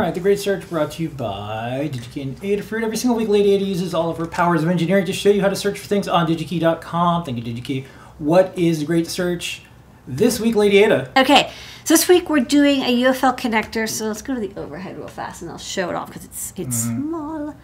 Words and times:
right, 0.00 0.14
the 0.14 0.20
Great 0.20 0.38
Search 0.38 0.68
brought 0.68 0.92
to 0.92 1.02
you 1.02 1.10
by 1.10 1.90
DigiKey 1.92 2.22
and 2.22 2.40
Adafruit. 2.40 2.82
Every 2.82 2.96
single 2.96 3.16
week, 3.16 3.28
Lady 3.28 3.52
Ada 3.52 3.64
uses 3.64 3.92
all 3.92 4.10
of 4.10 4.16
her 4.16 4.26
powers 4.26 4.62
of 4.62 4.68
engineering 4.68 5.04
to 5.04 5.12
show 5.12 5.30
you 5.30 5.40
how 5.40 5.48
to 5.48 5.56
search 5.56 5.78
for 5.78 5.86
things 5.86 6.08
on 6.08 6.26
DigiKey.com. 6.26 7.24
Thank 7.24 7.44
you, 7.44 7.54
DigiKey. 7.54 7.86
What 8.18 8.56
is 8.58 8.80
the 8.80 8.86
Great 8.86 9.06
Search 9.06 9.62
this 10.08 10.40
week, 10.40 10.54
Lady 10.54 10.78
Ada? 10.82 11.12
Okay, 11.16 11.52
so 11.84 11.94
this 11.94 12.08
week 12.08 12.30
we're 12.30 12.40
doing 12.40 12.80
a 12.80 13.02
UFL 13.02 13.38
connector. 13.38 13.88
So 13.88 14.06
let's 14.06 14.22
go 14.22 14.34
to 14.34 14.40
the 14.40 14.58
overhead 14.58 14.96
real 14.96 15.08
fast, 15.08 15.42
and 15.42 15.50
I'll 15.50 15.58
show 15.58 15.90
it 15.90 15.94
off 15.94 16.08
because 16.08 16.24
it's 16.24 16.54
it's 16.56 16.76
small. 16.76 17.54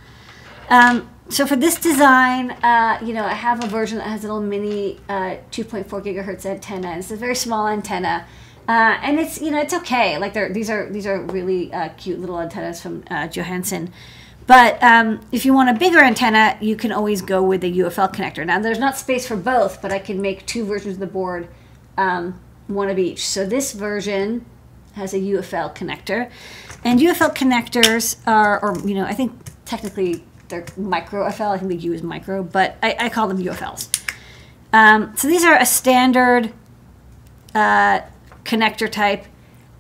Um, 0.68 1.09
so 1.29 1.46
for 1.46 1.57
this 1.57 1.80
design, 1.80 2.50
uh, 2.50 2.98
you 3.03 3.14
know, 3.14 3.25
I 3.25 3.34
have 3.34 3.64
a 3.64 3.66
version 3.66 3.98
that 3.98 4.09
has 4.09 4.25
a 4.25 4.27
little 4.27 4.42
mini 4.42 4.98
uh, 5.09 5.37
2.4 5.53 5.87
gigahertz 5.87 6.45
antenna. 6.45 6.98
It's 6.98 7.11
a 7.11 7.16
very 7.16 7.34
small 7.34 7.66
antenna. 7.66 8.27
Uh, 8.69 8.98
and 9.01 9.20
it's 9.20 9.41
you 9.41 9.51
know 9.51 9.61
it's 9.61 9.73
okay 9.73 10.19
like 10.19 10.34
they're 10.34 10.52
these 10.52 10.69
are 10.69 10.91
these 10.91 11.06
are 11.06 11.20
really 11.23 11.73
uh, 11.73 11.88
cute 11.91 12.19
little 12.19 12.41
antennas 12.41 12.80
from 12.80 13.05
uh, 13.11 13.29
Johanson, 13.29 13.92
but 14.47 14.83
um, 14.83 15.20
if 15.30 15.45
you 15.45 15.55
want 15.55 15.70
a 15.70 15.75
bigger 15.75 16.01
antenna, 16.01 16.59
you 16.61 16.75
can 16.75 16.91
always 16.91 17.23
go 17.23 17.42
with 17.42 17.61
the 17.61 17.79
UFL 17.79 18.12
connector. 18.12 18.45
Now 18.45 18.59
there's 18.59 18.79
not 18.79 18.97
space 18.97 19.27
for 19.27 19.37
both, 19.37 19.80
but 19.80 19.92
I 19.92 20.01
can 20.01 20.20
make 20.20 20.47
two 20.47 20.65
versions 20.65 20.95
of 20.95 21.01
the 21.01 21.06
board, 21.06 21.48
um, 21.97 22.41
one 22.66 22.89
of 22.89 22.98
each. 22.98 23.27
So 23.27 23.47
this 23.47 23.73
version 23.73 24.45
has 24.95 25.14
a 25.14 25.19
UFL 25.19 25.75
connector, 25.77 26.30
and 26.84 26.98
UFL 26.98 27.37
connectors 27.37 28.17
are, 28.27 28.61
or 28.61 28.78
you 28.87 28.95
know, 28.95 29.05
I 29.05 29.14
think 29.14 29.33
technically 29.64 30.25
they're 30.48 30.64
micro 30.77 31.30
FL. 31.30 31.45
I 31.45 31.59
think 31.59 31.70
the 31.70 31.77
U 31.77 31.92
is 31.92 32.03
micro, 32.03 32.42
but 32.42 32.77
I, 32.83 32.97
I 32.98 33.09
call 33.11 33.28
them 33.28 33.39
UFLs. 33.39 33.92
Um, 34.73 35.17
so 35.17 35.28
these 35.28 35.45
are 35.45 35.56
a 35.56 35.67
standard. 35.67 36.53
Uh, 37.55 38.00
connector 38.47 38.91
type. 38.91 39.25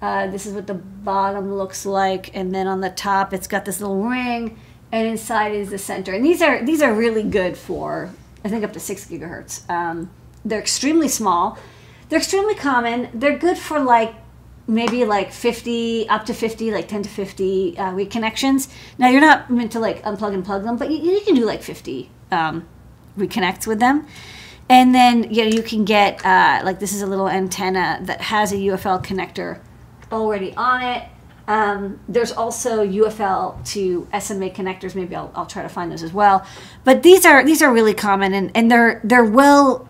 Uh, 0.02 0.26
this 0.26 0.44
is 0.44 0.52
what 0.52 0.66
the 0.66 0.74
bottom 0.74 1.54
looks 1.54 1.86
like, 1.86 2.34
and 2.36 2.54
then 2.54 2.66
on 2.66 2.80
the 2.80 2.90
top 2.90 3.32
it's 3.32 3.46
got 3.46 3.64
this 3.64 3.80
little 3.80 4.02
ring, 4.02 4.58
and 4.92 5.06
inside 5.06 5.54
is 5.54 5.70
the 5.70 5.78
center. 5.78 6.12
And 6.12 6.24
these 6.24 6.42
are 6.42 6.64
these 6.64 6.82
are 6.82 6.92
really 6.92 7.22
good 7.22 7.56
for 7.56 8.10
I 8.44 8.48
think 8.48 8.64
up 8.64 8.72
to 8.74 8.80
six 8.80 9.06
gigahertz. 9.06 9.68
Um, 9.70 10.10
they're 10.44 10.60
extremely 10.60 11.08
small. 11.08 11.58
They're 12.08 12.18
extremely 12.18 12.54
common. 12.54 13.08
They're 13.14 13.38
good 13.38 13.58
for 13.58 13.80
like 13.80 14.14
maybe 14.68 15.04
like 15.04 15.32
50 15.32 16.08
up 16.08 16.26
to 16.26 16.34
50 16.34 16.72
like 16.72 16.88
10 16.88 17.02
to 17.04 17.08
50 17.08 17.78
uh, 17.78 17.90
reconnections 17.92 18.68
now 18.98 19.08
you're 19.08 19.20
not 19.20 19.48
meant 19.48 19.70
to 19.72 19.78
like 19.78 20.02
unplug 20.02 20.34
and 20.34 20.44
plug 20.44 20.64
them 20.64 20.76
but 20.76 20.90
you, 20.90 20.98
you 20.98 21.20
can 21.20 21.36
do 21.36 21.44
like 21.44 21.62
50 21.62 22.10
um, 22.32 22.66
reconnects 23.16 23.66
with 23.66 23.78
them 23.78 24.06
and 24.68 24.94
then 24.94 25.32
you 25.32 25.44
know 25.44 25.50
you 25.50 25.62
can 25.62 25.84
get 25.84 26.24
uh, 26.24 26.60
like 26.64 26.80
this 26.80 26.92
is 26.92 27.02
a 27.02 27.06
little 27.06 27.28
antenna 27.28 28.00
that 28.02 28.20
has 28.20 28.52
a 28.52 28.56
UFL 28.56 29.04
connector 29.04 29.60
already 30.10 30.54
on 30.54 30.82
it. 30.82 31.08
Um, 31.48 32.00
there's 32.08 32.32
also 32.32 32.84
UFL 32.84 33.64
to 33.72 34.08
SMA 34.20 34.50
connectors. 34.50 34.96
Maybe 34.96 35.14
I'll, 35.14 35.30
I'll 35.34 35.46
try 35.46 35.62
to 35.62 35.68
find 35.68 35.92
those 35.92 36.02
as 36.02 36.12
well. 36.12 36.44
But 36.84 37.02
these 37.02 37.24
are 37.24 37.44
these 37.44 37.62
are 37.62 37.72
really 37.72 37.94
common 37.94 38.34
and, 38.34 38.50
and 38.54 38.70
they're 38.70 39.00
they're 39.04 39.24
well 39.24 39.88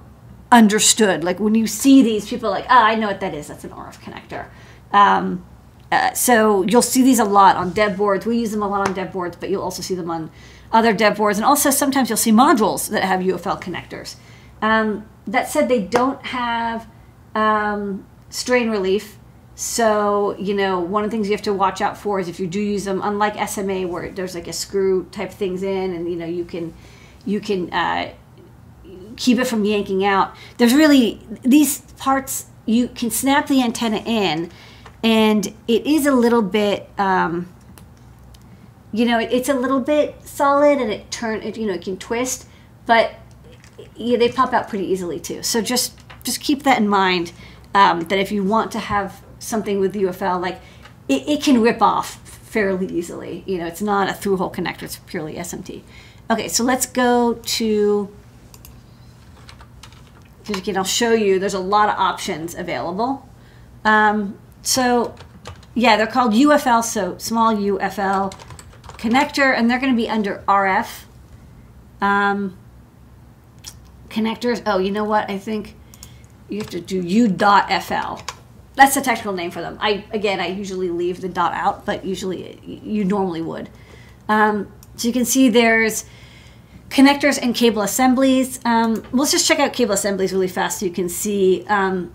understood. 0.52 1.24
Like 1.24 1.40
when 1.40 1.55
you 1.55 1.66
see 1.66 2.02
these, 2.02 2.28
people 2.28 2.48
are 2.48 2.52
like, 2.52 2.66
oh, 2.66 2.83
I 2.83 2.94
know 2.94 3.08
what 3.08 3.20
that 3.20 3.34
is. 3.34 3.48
That's 3.48 3.64
an 3.64 3.70
RF 3.70 4.00
connector. 4.00 4.48
Um, 4.92 5.44
uh, 5.90 6.12
so 6.12 6.62
you'll 6.62 6.83
see 6.83 7.02
these 7.02 7.18
a 7.18 7.24
lot 7.24 7.56
on 7.56 7.70
dev 7.70 7.96
boards. 7.96 8.27
We 8.27 8.38
use 8.38 8.50
them 8.50 8.62
a 8.62 8.68
lot 8.68 8.86
on 8.86 8.94
dev 8.94 9.12
boards, 9.12 9.36
but 9.36 9.50
you'll 9.50 9.62
also 9.62 9.83
see 9.83 9.94
them 9.94 10.11
on 10.11 10.30
other 10.72 10.92
dev 10.92 11.16
boards. 11.16 11.38
And 11.38 11.44
also 11.44 11.70
sometimes 11.70 12.11
you'll 12.11 12.16
see 12.16 12.33
modules 12.33 12.90
that 12.90 13.05
have 13.05 13.20
UFL 13.20 13.62
connectors. 13.62 14.16
Um, 14.62 15.06
that 15.26 15.48
said, 15.48 15.68
they 15.68 15.82
don't 15.82 16.24
have 16.26 16.88
um, 17.34 18.06
strain 18.30 18.70
relief. 18.70 19.18
So, 19.54 20.36
you 20.38 20.55
know, 20.55 20.80
one 20.80 21.02
of 21.05 21.11
the 21.11 21.17
things 21.17 21.28
you 21.28 21.34
have 21.34 21.42
to 21.42 21.52
watch 21.52 21.80
out 21.80 21.96
for 21.96 22.20
is 22.20 22.28
if 22.28 22.39
you 22.39 22.46
do 22.46 22.61
use 22.61 22.84
them, 22.84 23.00
unlike 23.02 23.48
SMA 23.48 23.86
where 23.86 24.11
there's 24.11 24.34
like 24.34 24.48
a 24.48 24.52
screw 24.52 25.06
type 25.06 25.30
things 25.30 25.62
in 25.62 25.95
and, 25.95 26.11
you 26.11 26.16
know, 26.16 26.27
you 26.27 26.45
can, 26.45 26.74
you 27.24 27.40
can 27.40 27.72
uh, 27.72 28.12
keep 29.16 29.39
it 29.39 29.46
from 29.46 29.64
yanking 29.64 30.05
out. 30.05 30.34
There's 30.58 30.74
really, 30.74 31.20
these 31.42 31.80
parts, 31.96 32.46
you 32.66 32.89
can 32.89 33.11
snap 33.11 33.46
the 33.46 33.62
antenna 33.62 34.02
in 34.05 34.50
and 35.02 35.46
it 35.66 35.86
is 35.86 36.05
a 36.05 36.12
little 36.12 36.42
bit, 36.42 36.90
um, 36.98 37.48
you 38.92 39.06
know, 39.06 39.18
it, 39.18 39.33
it's 39.33 39.48
a 39.48 39.55
little 39.55 39.80
bit 39.80 40.16
solid 40.22 40.78
and 40.78 40.92
it 40.92 41.11
turn, 41.11 41.42
it, 41.42 41.56
you 41.56 41.66
know, 41.66 41.74
it 41.74 41.83
can 41.83 41.96
twist, 41.96 42.46
but 42.84 43.14
yeah, 43.97 44.17
they 44.17 44.31
pop 44.31 44.53
out 44.53 44.69
pretty 44.69 44.87
easily 44.87 45.20
too. 45.20 45.42
So 45.42 45.61
just 45.61 45.98
just 46.23 46.41
keep 46.41 46.63
that 46.64 46.79
in 46.79 46.89
mind. 46.89 47.33
Um, 47.75 48.01
that 48.03 48.19
if 48.19 48.33
you 48.33 48.42
want 48.42 48.73
to 48.73 48.79
have 48.79 49.23
something 49.39 49.81
with 49.81 49.95
UFL, 49.95 50.41
like 50.41 50.61
it, 51.09 51.29
it, 51.29 51.42
can 51.42 51.61
rip 51.61 51.83
off 51.83 52.17
fairly 52.27 52.87
easily. 52.87 53.45
You 53.47 53.59
know, 53.59 53.67
it's 53.67 53.83
not 53.83 54.09
a 54.09 54.14
through 54.14 54.39
hole 54.39 54.51
connector; 54.51 54.85
it's 54.85 54.97
purely 54.97 55.35
SMT. 55.35 55.83
Okay, 56.31 56.48
so 56.48 56.64
let's 56.64 56.87
go 56.87 57.35
to. 57.35 58.14
Again, 60.48 60.77
I'll 60.77 60.85
show 60.85 61.13
you. 61.13 61.39
There's 61.39 61.55
a 61.55 61.61
lot 61.61 61.89
of 61.89 61.97
options 61.98 62.55
available. 62.55 63.29
Um, 63.85 64.39
so, 64.63 65.14
yeah, 65.75 65.97
they're 65.97 66.07
called 66.07 66.33
UFL, 66.33 66.85
so 66.85 67.19
small 67.19 67.55
UFL 67.55 68.33
connector, 68.97 69.57
and 69.57 69.70
they're 69.70 69.81
going 69.81 69.93
to 69.93 69.97
be 69.97 70.08
under 70.08 70.43
RF. 70.48 71.05
Um, 72.01 72.57
connectors. 74.16 74.62
Oh, 74.66 74.78
you 74.78 74.90
know 74.90 75.04
what? 75.04 75.30
I 75.30 75.38
think 75.38 75.74
you 76.48 76.58
have 76.58 76.70
to 76.70 76.80
do 76.80 77.00
u.fl. 77.00 78.20
That's 78.74 78.94
the 78.94 79.00
technical 79.00 79.32
name 79.32 79.50
for 79.50 79.60
them. 79.60 79.78
I 79.80 80.04
again, 80.10 80.40
I 80.40 80.48
usually 80.48 80.90
leave 80.90 81.20
the 81.20 81.28
dot 81.28 81.52
out, 81.54 81.86
but 81.86 82.04
usually 82.04 82.60
you 82.64 83.04
normally 83.04 83.42
would. 83.42 83.68
Um, 84.28 84.72
so 84.96 85.08
you 85.08 85.14
can 85.14 85.24
see 85.24 85.48
there's 85.48 86.04
connectors 86.88 87.38
and 87.40 87.54
cable 87.54 87.82
assemblies. 87.82 88.60
Um, 88.64 89.04
let's 89.12 89.32
just 89.32 89.46
check 89.46 89.58
out 89.58 89.72
cable 89.72 89.94
assemblies 89.94 90.33
really 90.33 90.48
fast 90.48 90.80
so 90.80 90.86
you 90.86 90.92
can 90.92 91.08
see. 91.08 91.64
Um, 91.68 92.12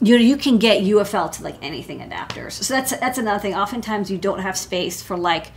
you 0.00 0.16
know, 0.16 0.22
you 0.22 0.36
can 0.36 0.58
get 0.58 0.82
UFL 0.82 1.32
to 1.32 1.42
like 1.42 1.56
anything 1.62 2.00
adapters. 2.00 2.52
So 2.52 2.74
that's 2.74 2.96
that's 2.96 3.18
another 3.18 3.40
thing. 3.40 3.54
Oftentimes 3.54 4.10
you 4.10 4.18
don't 4.18 4.40
have 4.40 4.58
space 4.58 5.02
for 5.02 5.16
like 5.16 5.52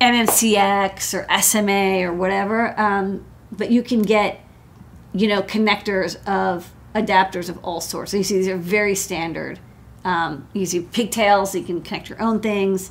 MMCX 0.00 1.14
or 1.14 1.42
SMA 1.42 2.02
or 2.02 2.12
whatever, 2.12 2.78
um, 2.78 3.24
but 3.50 3.70
you 3.70 3.82
can 3.82 4.02
get 4.02 4.44
you 5.12 5.28
know, 5.28 5.42
connectors 5.42 6.16
of 6.26 6.72
adapters 6.94 7.48
of 7.48 7.58
all 7.64 7.80
sorts. 7.80 8.10
So 8.10 8.16
you 8.16 8.24
see 8.24 8.36
these 8.36 8.48
are 8.48 8.56
very 8.56 8.94
standard. 8.94 9.58
Um, 10.04 10.48
you 10.52 10.66
see 10.66 10.80
pigtails, 10.80 11.52
so 11.52 11.58
you 11.58 11.64
can 11.64 11.82
connect 11.82 12.08
your 12.08 12.20
own 12.20 12.40
things. 12.40 12.90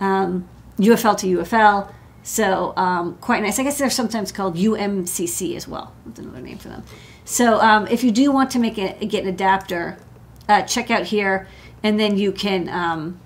Um, 0.00 0.48
UFL 0.78 1.16
to 1.18 1.26
UFL. 1.38 1.92
So 2.22 2.74
um, 2.76 3.16
quite 3.16 3.42
nice. 3.42 3.58
I 3.58 3.62
guess 3.62 3.78
they're 3.78 3.90
sometimes 3.90 4.32
called 4.32 4.56
UMCC 4.56 5.56
as 5.56 5.66
well. 5.66 5.94
That's 6.06 6.18
another 6.18 6.40
name 6.40 6.58
for 6.58 6.68
them. 6.68 6.84
So 7.24 7.60
um, 7.60 7.86
if 7.88 8.04
you 8.04 8.10
do 8.10 8.30
want 8.32 8.50
to 8.52 8.58
make 8.58 8.78
a, 8.78 9.04
get 9.04 9.24
an 9.24 9.28
adapter, 9.30 9.98
uh, 10.48 10.62
check 10.62 10.90
out 10.90 11.04
here, 11.04 11.48
and 11.82 11.98
then 11.98 12.16
you 12.16 12.32
can 12.32 12.68
um, 12.68 13.20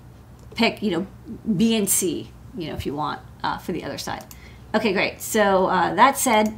pick, 0.55 0.81
you 0.81 0.91
know, 0.91 1.07
BNC, 1.49 2.27
you 2.57 2.67
know, 2.67 2.73
if 2.73 2.85
you 2.85 2.93
want 2.93 3.21
uh, 3.43 3.57
for 3.57 3.71
the 3.71 3.83
other 3.83 3.97
side. 3.97 4.25
Okay, 4.75 4.93
great. 4.93 5.21
So 5.21 5.67
uh, 5.67 5.93
that 5.95 6.17
said, 6.17 6.57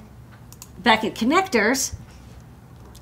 back 0.79 1.03
at 1.03 1.15
connectors, 1.15 1.95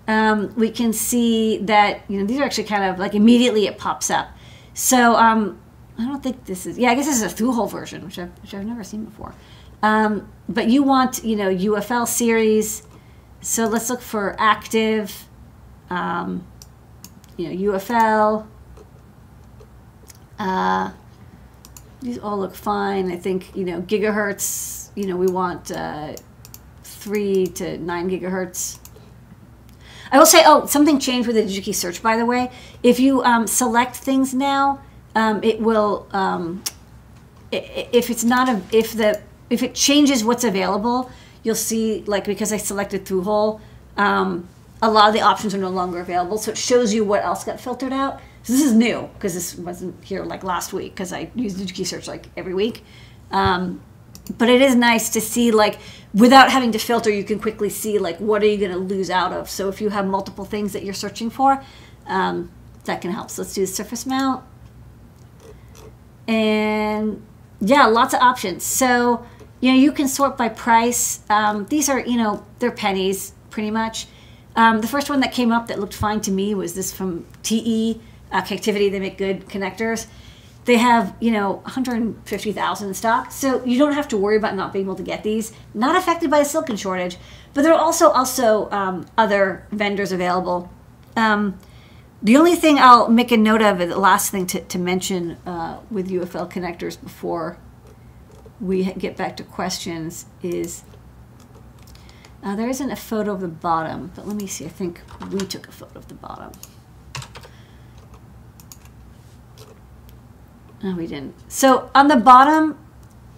um, 0.08 0.54
we 0.56 0.70
can 0.70 0.94
see 0.94 1.58
that, 1.60 2.02
you 2.10 2.20
know, 2.20 2.26
these 2.26 2.40
are 2.40 2.44
actually 2.44 2.66
kind 2.66 2.84
of 2.84 3.00
like 3.00 3.16
immediately 3.16 3.68
it 3.68 3.78
pops 3.78 4.10
up. 4.10 4.30
So 4.74 5.16
um, 5.16 5.60
I 5.98 6.06
don't 6.06 6.22
think 6.22 6.46
this 6.46 6.66
is, 6.66 6.78
yeah, 6.78 6.92
I 6.92 6.96
guess 6.96 7.06
this 7.06 7.18
is 7.18 7.24
a 7.24 7.30
through-hole 7.30 7.68
version, 7.68 8.04
which 8.04 8.20
I've, 8.20 8.32
which 8.42 8.54
I've 8.54 8.66
never 8.66 8.84
seen 8.84 9.06
before. 9.06 9.34
Um, 9.82 10.30
but 10.50 10.68
you 10.68 10.84
want, 10.84 11.24
you 11.24 11.36
know, 11.36 11.50
UFL 11.50 12.08
series. 12.08 12.84
So 13.42 13.68
let's 13.68 13.90
look 13.90 14.02
for 14.02 14.36
active, 14.40 15.28
um, 15.90 16.46
you 17.38 17.50
know, 17.50 17.74
UFL. 17.74 18.48
Uh, 20.40 20.92
these 22.02 22.18
all 22.20 22.38
look 22.38 22.56
fine. 22.56 23.12
I 23.12 23.18
think, 23.18 23.56
you 23.56 23.64
know, 23.64 23.82
gigahertz, 23.82 24.90
you 24.96 25.08
know, 25.08 25.16
we 25.16 25.28
want 25.28 25.72
uh, 25.72 26.16
three 27.04 27.48
to 27.48 27.78
nine 27.78 28.10
gigahertz. 28.10 28.80
I 30.12 30.18
will 30.18 30.26
say, 30.26 30.44
oh, 30.46 30.66
something 30.68 31.00
changed 31.00 31.28
with 31.28 31.36
the 31.36 31.44
DigiKey 31.44 31.76
search, 31.76 32.02
by 32.02 32.18
the 32.18 32.26
way. 32.26 32.52
If 32.84 33.00
you 33.00 33.24
um, 33.24 33.48
select 33.48 33.96
things 33.96 34.34
now, 34.34 34.82
um, 35.16 35.44
it 35.44 35.60
will, 35.60 36.08
um, 36.12 36.64
if 37.52 38.10
it's 38.10 38.24
not 38.24 38.48
a, 38.48 38.62
if 38.72 38.94
the, 38.94 39.22
if 39.50 39.64
it 39.64 39.74
changes 39.74 40.24
what's 40.24 40.44
available, 40.44 41.12
you'll 41.44 41.56
see, 41.56 42.04
like, 42.06 42.26
because 42.26 42.54
I 42.54 42.58
selected 42.58 43.06
through 43.06 43.24
hole, 43.24 43.60
um, 43.98 44.48
a 44.82 44.90
lot 44.90 45.08
of 45.08 45.14
the 45.14 45.22
options 45.22 45.56
are 45.56 45.58
no 45.58 45.70
longer 45.70 46.00
available. 46.00 46.38
So 46.38 46.52
it 46.52 46.58
shows 46.58 46.94
you 46.94 47.04
what 47.04 47.24
else 47.24 47.44
got 47.44 47.60
filtered 47.60 47.94
out. 47.94 48.22
So 48.44 48.54
this 48.54 48.62
is 48.62 48.74
new 48.74 49.10
because 49.14 49.34
this 49.34 49.56
wasn't 49.56 50.04
here 50.04 50.24
like 50.24 50.44
last 50.44 50.74
week 50.74 50.94
because 50.94 51.14
I 51.14 51.32
use 51.34 51.56
DigiKey 51.56 51.88
search 51.88 52.08
like 52.08 52.28
every 52.36 52.54
week. 52.54 52.84
Um, 53.32 53.82
but 54.38 54.50
it 54.50 54.62
is 54.62 54.76
nice 54.76 55.10
to 55.10 55.22
see 55.22 55.52
like 55.52 55.80
without 56.14 56.50
having 56.50 56.72
to 56.72 56.80
filter 56.80 57.10
you 57.10 57.24
can 57.24 57.40
quickly 57.40 57.70
see 57.70 58.00
like 58.00 58.18
what 58.20 58.42
are 58.42 58.46
you 58.46 58.58
going 58.58 58.72
to 58.72 58.78
lose 58.78 59.10
out 59.10 59.34
of 59.34 59.50
so 59.50 59.68
if 59.70 59.82
you 59.82 59.90
have 59.90 60.06
multiple 60.06 60.46
things 60.46 60.74
that 60.74 60.84
you're 60.84 60.94
searching 60.94 61.30
for 61.30 61.64
um, 62.08 62.52
that 62.86 63.02
can 63.02 63.12
help 63.12 63.30
so 63.30 63.42
let's 63.42 63.54
do 63.54 63.62
the 63.62 63.68
surface 63.68 64.06
mount 64.06 64.44
and 66.28 67.22
yeah, 67.60 67.86
lots 67.86 68.14
of 68.14 68.22
options. 68.22 68.64
So 68.64 69.26
you 69.60 69.72
know 69.72 69.78
you 69.78 69.92
can 69.92 70.08
sort 70.08 70.38
by 70.38 70.50
price. 70.50 71.22
Um, 71.30 71.66
these 71.66 71.90
are 71.90 72.00
you 72.00 72.18
know 72.18 72.46
they're 72.60 72.72
pennies 72.72 73.34
pretty 73.50 73.72
much. 73.72 74.08
Um, 74.56 74.82
the 74.82 74.88
first 74.88 75.10
one 75.10 75.20
that 75.22 75.32
came 75.32 75.52
up 75.52 75.68
that 75.68 75.80
looked 75.80 75.96
fine 75.96 76.22
to 76.22 76.32
me 76.32 76.54
was 76.54 76.76
this 76.76 76.94
from 76.94 77.26
TE 77.42 78.00
uh, 78.32 78.42
Connectivity. 78.42 78.92
They 78.92 79.00
make 79.00 79.18
good 79.18 79.48
connectors. 79.48 80.08
They 80.66 80.78
have 80.78 81.16
you 81.20 81.32
know 81.32 81.54
150,000 81.64 82.88
in 82.88 82.94
stock, 82.94 83.32
so 83.32 83.64
you 83.66 83.78
don't 83.78 83.94
have 83.94 84.08
to 84.10 84.18
worry 84.18 84.38
about 84.38 84.56
not 84.56 84.74
being 84.74 84.86
able 84.86 84.96
to 84.96 85.04
get 85.04 85.24
these. 85.24 85.54
Not 85.74 85.96
affected 85.96 86.30
by 86.30 86.40
a 86.40 86.46
silicon 86.46 86.78
shortage, 86.78 87.18
but 87.54 87.64
there 87.64 87.74
are 87.74 87.80
also 87.80 88.10
also 88.10 88.70
um, 88.72 89.06
other 89.18 89.68
vendors 89.72 90.12
available. 90.12 90.72
Um, 91.16 91.60
the 92.22 92.38
only 92.38 92.56
thing 92.56 92.80
I'll 92.80 93.10
make 93.10 93.34
a 93.34 93.38
note 93.38 93.62
of, 93.62 93.80
the 93.80 94.00
last 94.00 94.32
thing 94.32 94.48
to, 94.48 94.62
to 94.62 94.80
mention 94.80 95.32
uh, 95.46 95.80
with 95.92 96.10
UFL 96.10 96.50
connectors 96.50 97.00
before 97.00 97.58
we 98.62 98.86
get 98.94 99.18
back 99.18 99.36
to 99.38 99.44
questions 99.44 100.26
is 100.42 100.84
uh, 102.42 102.56
there 102.56 102.70
isn't 102.70 102.92
a 102.92 102.96
photo 102.96 103.34
of 103.34 103.42
the 103.42 103.50
bottom, 103.50 104.12
but 104.16 104.26
let 104.26 104.38
me 104.38 104.48
see. 104.48 104.66
I 104.66 104.70
think 104.70 105.02
we 105.32 105.40
took 105.40 105.68
a 105.68 105.72
photo 105.72 106.00
of 106.00 106.08
the 106.08 106.14
bottom. 106.14 106.52
No, 110.84 110.96
we 110.96 111.08
didn't. 111.08 111.34
So 111.48 111.90
on 111.96 112.10
the 112.10 112.18
bottom, 112.18 112.78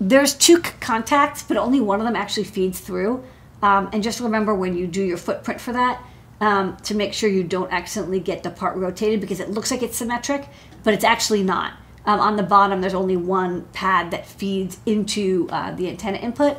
there's 0.02 0.34
two 0.34 0.60
contacts, 0.60 1.44
but 1.44 1.58
only 1.58 1.80
one 1.80 2.02
of 2.02 2.06
them 2.06 2.16
actually 2.16 2.44
feeds 2.44 2.80
through. 2.80 3.24
Um, 3.62 3.90
and 3.94 4.04
just 4.04 4.20
remember 4.20 4.54
when 4.54 4.76
you 4.76 4.88
do 4.88 5.04
your 5.04 5.18
footprint 5.18 5.62
for 5.62 5.72
that, 5.72 6.04
um, 6.42 6.76
to 6.78 6.96
make 6.96 7.14
sure 7.14 7.30
you 7.30 7.44
don't 7.44 7.72
accidentally 7.72 8.20
get 8.20 8.44
the 8.44 8.50
part 8.50 8.76
rotated 8.76 9.22
because 9.22 9.40
it 9.40 9.52
looks 9.52 9.72
like 9.72 9.82
it's 9.82 9.96
symmetric, 9.96 10.50
but 10.84 10.94
it's 10.94 11.04
actually 11.04 11.44
not. 11.44 11.74
Um, 12.06 12.20
on 12.20 12.36
the 12.36 12.44
bottom, 12.44 12.82
there's 12.82 12.94
only 12.94 13.18
one 13.18 13.64
pad 13.74 14.12
that 14.12 14.26
feeds 14.26 14.80
into 14.86 15.48
uh, 15.52 15.72
the 15.72 15.90
antenna 15.90 16.18
input. 16.18 16.58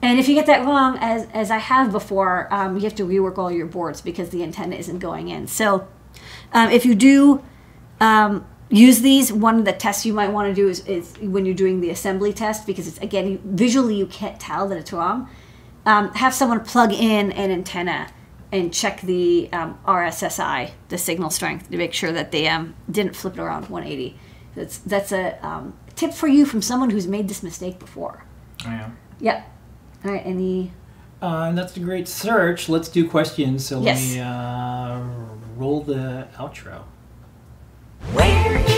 And 0.00 0.18
if 0.18 0.28
you 0.28 0.34
get 0.34 0.46
that 0.46 0.64
wrong, 0.64 0.98
as, 1.00 1.26
as 1.32 1.50
I 1.50 1.58
have 1.58 1.90
before, 1.90 2.52
um, 2.52 2.76
you 2.76 2.82
have 2.82 2.94
to 2.96 3.06
rework 3.06 3.38
all 3.38 3.50
your 3.50 3.66
boards 3.66 4.00
because 4.00 4.30
the 4.30 4.42
antenna 4.42 4.76
isn't 4.76 4.98
going 4.98 5.28
in. 5.28 5.46
So 5.46 5.88
um, 6.52 6.70
if 6.70 6.84
you 6.84 6.94
do 6.94 7.42
um, 8.00 8.46
use 8.70 9.00
these, 9.00 9.32
one 9.32 9.58
of 9.58 9.64
the 9.64 9.72
tests 9.72 10.04
you 10.04 10.12
might 10.12 10.28
want 10.28 10.48
to 10.48 10.54
do 10.54 10.68
is, 10.68 10.86
is, 10.86 11.16
when 11.18 11.46
you're 11.46 11.54
doing 11.54 11.80
the 11.80 11.90
assembly 11.90 12.32
test, 12.32 12.66
because 12.66 12.88
it's 12.88 12.98
again, 12.98 13.40
visually 13.44 13.94
you 13.94 14.06
can't 14.06 14.40
tell 14.40 14.68
that 14.68 14.78
it's 14.78 14.92
wrong. 14.92 15.28
Um, 15.84 16.12
have 16.14 16.34
someone 16.34 16.60
plug 16.64 16.92
in 16.92 17.30
an 17.32 17.50
antenna 17.50 18.08
and 18.50 18.72
check 18.72 19.00
the 19.02 19.48
um, 19.52 19.78
RSSI, 19.86 20.70
the 20.88 20.98
signal 20.98 21.30
strength, 21.30 21.70
to 21.70 21.76
make 21.76 21.92
sure 21.92 22.10
that 22.12 22.32
they 22.32 22.48
um, 22.48 22.74
didn't 22.90 23.14
flip 23.14 23.34
it 23.34 23.40
around 23.40 23.68
180. 23.68 24.18
That's 24.56 24.78
that's 24.78 25.12
a 25.12 25.46
um, 25.46 25.74
tip 25.94 26.12
for 26.12 26.26
you 26.28 26.46
from 26.46 26.62
someone 26.62 26.90
who's 26.90 27.06
made 27.06 27.28
this 27.28 27.42
mistake 27.42 27.78
before. 27.78 28.24
I 28.64 28.74
am. 28.74 28.96
Yep. 29.20 29.52
All 30.04 30.12
right. 30.12 30.22
Any? 30.24 30.72
Uh, 31.20 31.46
and 31.48 31.58
that's 31.58 31.76
a 31.76 31.80
great 31.80 32.08
search. 32.08 32.68
Let's 32.68 32.88
do 32.88 33.08
questions. 33.08 33.64
So 33.66 33.80
Yes. 33.80 34.00
let 34.00 34.14
me 34.14 34.20
uh, 34.20 35.00
roll 35.56 35.82
the 35.82 36.26
outro. 36.36 36.84
Where 38.12 38.75